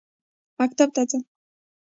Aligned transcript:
مکتب 0.59 0.89
ته 0.95 1.01
ځم. 1.09 1.21